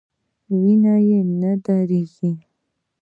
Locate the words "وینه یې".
0.61-1.19